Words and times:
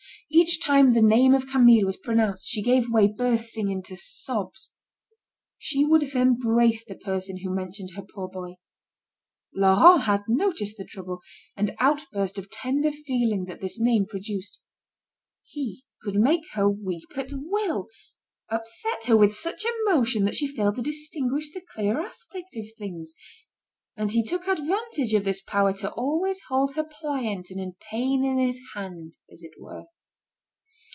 Each 0.33 0.63
time 0.63 0.93
the 0.93 1.01
name 1.01 1.35
of 1.35 1.45
Camille 1.47 1.85
was 1.85 1.97
pronounced, 1.97 2.47
she 2.49 2.63
gave 2.63 2.89
way, 2.89 3.05
bursting 3.05 3.69
into 3.69 3.95
sobs. 3.97 4.73
She 5.59 5.83
would 5.85 6.01
have 6.01 6.15
embraced 6.15 6.87
the 6.87 6.95
person 6.95 7.39
who 7.43 7.53
mentioned 7.53 7.91
her 7.95 8.01
poor 8.01 8.27
boy. 8.29 8.55
Laurent 9.53 10.03
had 10.05 10.21
noticed 10.29 10.77
the 10.77 10.85
trouble, 10.85 11.19
and 11.57 11.75
outburst 11.79 12.37
of 12.39 12.49
tender 12.49 12.91
feeling 12.91 13.43
that 13.45 13.59
this 13.61 13.77
name 13.79 14.05
produced. 14.07 14.61
He 15.43 15.83
could 16.01 16.15
make 16.15 16.49
her 16.53 16.67
weep 16.69 17.17
at 17.17 17.29
will, 17.33 17.87
upset 18.49 19.03
her 19.05 19.17
with 19.17 19.35
such 19.35 19.65
emotion 19.85 20.23
that 20.25 20.35
she 20.35 20.47
failed 20.47 20.75
to 20.77 20.81
distinguish 20.81 21.51
the 21.53 21.61
clear 21.73 21.99
aspect 22.01 22.55
of 22.55 22.67
things; 22.77 23.13
and 23.97 24.11
he 24.13 24.23
took 24.23 24.47
advantage 24.47 25.13
of 25.13 25.25
this 25.25 25.41
power 25.41 25.73
to 25.73 25.91
always 25.91 26.39
hold 26.47 26.73
her 26.75 26.85
pliant 26.85 27.51
and 27.51 27.59
in 27.59 27.75
pain 27.91 28.23
in 28.25 28.37
his 28.39 28.59
hand, 28.73 29.17
as 29.29 29.43
it 29.43 29.53
were. 29.59 29.83